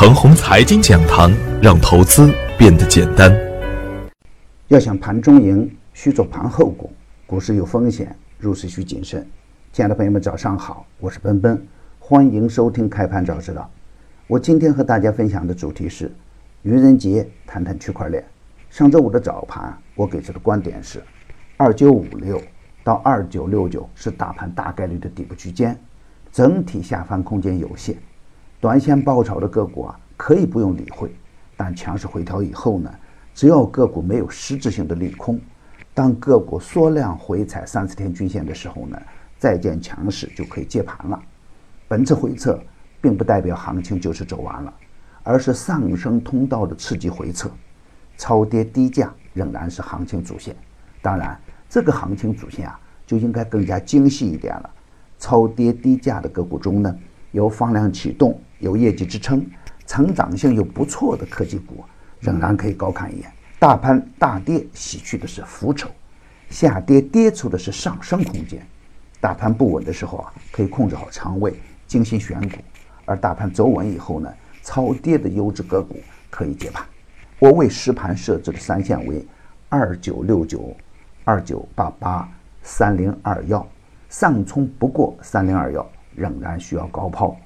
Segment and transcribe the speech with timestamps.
[0.00, 3.36] 程红财经讲堂，让投资变得简单。
[4.68, 6.88] 要想盘中赢，需做盘后功。
[7.26, 9.28] 股市有风险，入市需谨慎。
[9.72, 11.66] 亲爱的朋友们，早上好，我是奔奔，
[11.98, 13.68] 欢迎收听开盘早知道。
[14.28, 16.14] 我今天和大家分享的主题是
[16.62, 18.24] 愚人节，谈谈区块链。
[18.70, 21.02] 上周五的早盘，我给出的观点是：
[21.56, 22.40] 二九五六
[22.84, 25.76] 到二九六九是大盘大概率的底部区间，
[26.30, 27.96] 整体下方空间有限。
[28.60, 31.14] 短线爆炒的个股啊，可以不用理会，
[31.56, 32.92] 但强势回调以后呢，
[33.32, 35.40] 只要个股没有实质性的利空，
[35.94, 39.00] 当个股缩量回踩三十天均线的时候呢，
[39.38, 41.22] 再见强势就可以接盘了。
[41.86, 42.60] 本次回撤
[43.00, 44.74] 并不代表行情就是走完了，
[45.22, 47.48] 而是上升通道的刺激回撤，
[48.16, 50.56] 超跌低价仍然是行情主线。
[51.00, 54.70] 当然，这个行情主线啊，就应该更加精细一点了。
[55.16, 56.92] 超跌低价的个股中呢，
[57.30, 58.36] 有放量启动。
[58.58, 59.44] 有业绩支撑、
[59.86, 61.84] 成长性又不错的科技股，
[62.20, 63.32] 仍然可以高看一眼。
[63.58, 65.88] 大盘大跌，洗去的是浮筹；
[66.50, 68.64] 下跌跌出的是上升空间。
[69.20, 71.54] 大盘不稳的时候啊，可以控制好仓位，
[71.86, 72.58] 精心选股；
[73.04, 76.86] 而大盘走稳以后呢，超跌的优质个股可以接盘。
[77.40, 79.26] 我为实盘设置的三线为
[79.68, 80.76] 二九六九、
[81.24, 82.28] 二九八八、
[82.62, 83.66] 三零二幺，
[84.08, 87.36] 上冲不过三零二幺，仍然需要高抛。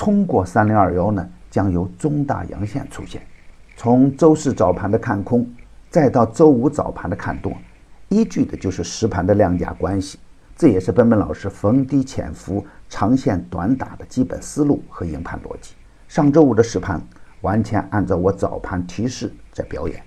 [0.00, 3.20] 冲过三零二幺呢，将由中大阳线出现。
[3.76, 5.46] 从周四早盘的看空，
[5.90, 7.52] 再到周五早盘的看多，
[8.08, 10.18] 依据的就是实盘的量价关系。
[10.56, 15.74] 这也是奔奔老师逢低潜伏、长线短打的基本思路和营盘逻辑。
[16.08, 16.98] 上周五的实盘
[17.42, 20.02] 完全按照我早盘提示在表演。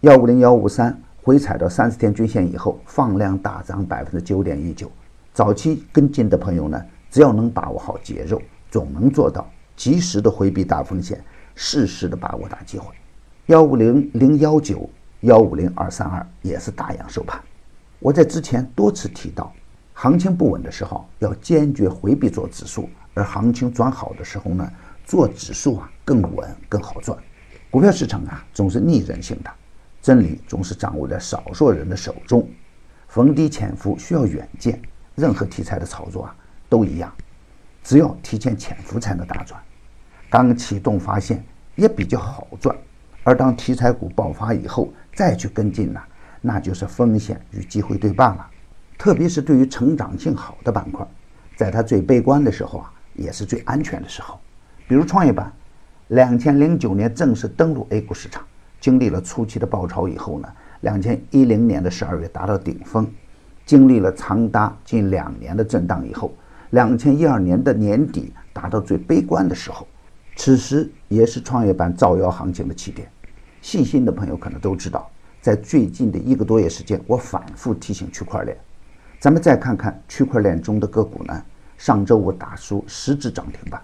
[0.00, 4.90] 幺五零幺五三回踩到三十天均线以后，放量大涨百分之九点一九。
[5.32, 8.42] 早期跟进的朋友呢，只要能把握好节奏。
[8.70, 11.22] 总能做到及时的回避大风险，
[11.54, 12.94] 适时的把握大机会。
[13.46, 14.88] 幺五零零幺九
[15.20, 17.40] 幺五零二三二也是大阳收盘。
[17.98, 19.52] 我在之前多次提到，
[19.94, 24.70] 行情不稳的时候要坚决回避做指数，而行情转好的时候呢，
[25.04, 27.18] 做指数啊更稳更好赚。
[27.70, 29.50] 股票市场啊总是逆人性的，
[30.00, 32.48] 真理总是掌握在少数人的手中。
[33.08, 34.80] 逢低潜伏需要远见，
[35.14, 36.36] 任何题材的操作啊
[36.68, 37.12] 都一样。
[37.88, 39.58] 只要提前潜伏才能大赚，
[40.28, 41.42] 刚启动发现
[41.74, 42.76] 也比较好赚，
[43.24, 45.98] 而当题材股爆发以后再去跟进呢，
[46.42, 48.46] 那就是风险与机会对半了。
[48.98, 51.02] 特别是对于成长性好的板块，
[51.56, 54.38] 在它最悲观的时候啊，也是最安全的时候。
[54.86, 55.50] 比如创业板，
[56.08, 58.44] 两千零九年正式登陆 A 股市场，
[58.82, 60.48] 经历了初期的爆炒以后呢，
[60.82, 63.10] 两千一零年的十二月达到顶峰，
[63.64, 66.34] 经历了长达近两年的震荡以后。
[66.70, 69.86] 两千一二年的年底达到最悲观的时候，
[70.36, 73.10] 此时也是创业板造谣行情的起点。
[73.62, 78.56] 细心的朋友可能都知道，在最近的一个多月时间，我反复提醒区块链。
[79.18, 81.42] 咱们再看看区块链中的个股呢？
[81.76, 83.80] 上周五打出十只涨停板，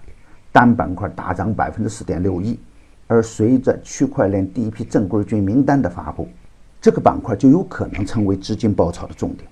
[0.53, 2.59] 单板块大涨百分之四点六一。
[3.07, 6.29] 而随着区块链第一批正规军名单的发布，
[6.81, 9.49] 这个板块就有可能成为资金爆炒的重点。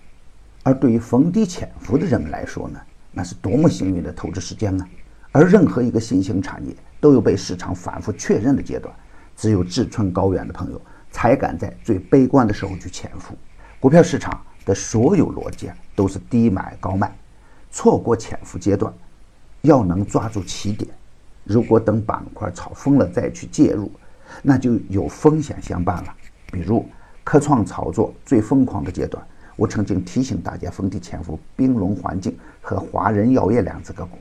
[0.63, 2.81] 而对于逢低潜伏的人们来说呢？
[3.13, 4.85] 那是多么幸运的投资时间呢！
[5.31, 8.95] 而任何一个新兴产业都有被市场反复确认的阶段，
[9.37, 10.81] 只有志存高远的朋友
[11.11, 13.35] 才敢在最悲观的时候去潜伏。
[13.79, 17.15] 股票市场的所有逻辑都是低买高卖，
[17.71, 18.93] 错过潜伏阶段，
[19.63, 20.91] 要能抓住起点。
[21.45, 23.91] 如果等板块炒疯了再去介入，
[24.43, 26.15] 那就有风险相伴了。
[26.51, 26.87] 比如
[27.25, 29.23] 科创炒作最疯狂的阶段。
[29.57, 34.19] 我曾经提醒大家逢低潜伏冰龙环境和华人药业两只个股，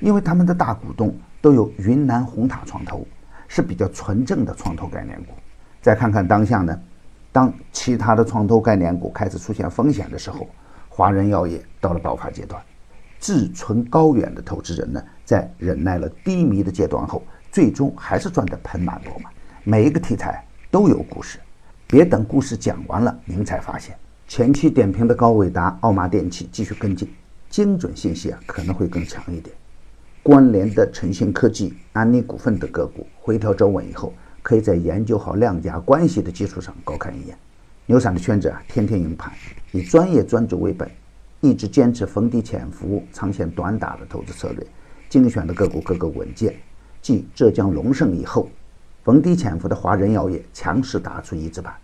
[0.00, 3.06] 因为他们的大股东都有云南红塔创投，
[3.48, 5.32] 是比较纯正的创投概念股。
[5.80, 6.80] 再看看当下呢，
[7.32, 10.48] 当其他的创投概念股开始出现风险的时候，
[10.88, 12.60] 华人药业到了爆发阶段。
[13.20, 17.22] 志存高远的投资人呢，在忍耐了低迷的阶段后，
[17.52, 19.32] 最终还是赚得盆满钵满。
[19.64, 21.38] 每一个题材都有故事，
[21.86, 23.96] 别等故事讲完了您才发现。
[24.34, 27.06] 前期点评的高伟达、奥马电器继续跟进，
[27.50, 29.54] 精准信息啊可能会更强一点。
[30.22, 37.36] 关联的晨星科技、安妮股份的个股回调走稳以后，可以在研究好量价关系的基础上高看一眼。
[37.84, 39.30] 牛散的圈子啊，天天赢盘，
[39.70, 40.90] 以专业专注为本，
[41.42, 44.66] 一直坚持逢低潜伏、长线短打的投资策略，
[45.10, 46.54] 精选的个股个个稳健。
[47.02, 48.48] 继浙江龙盛以后，
[49.04, 51.74] 逢低潜伏的华人药业强势打出一字板，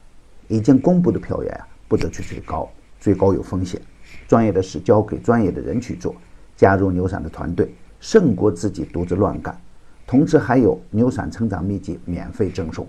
[0.47, 1.69] 已经公布的票源啊。
[1.89, 2.71] 不得去追高，
[3.01, 3.81] 追高有风险。
[4.29, 6.15] 专业的事交给专业的人去做，
[6.57, 9.59] 加入牛散的团队，胜过自己独自乱干。
[10.07, 12.87] 同时还有牛散成长秘籍免费赠送，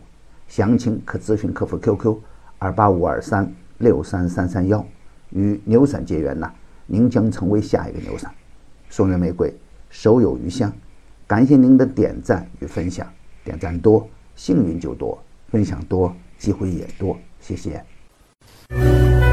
[0.48, 2.18] 详情可咨询客服 QQ
[2.58, 4.86] 二八五二三六三三三幺。
[5.32, 6.52] 与牛散结缘呐，
[6.88, 8.34] 您将成为下一个牛散。
[8.90, 9.54] 送人玫瑰，
[9.90, 10.74] 手有余香。
[11.28, 13.08] 感谢您的点赞与分享，
[13.44, 17.16] 点赞多幸运就多，分享多机会也多。
[17.40, 17.99] 谢谢。
[18.70, 19.29] Bye.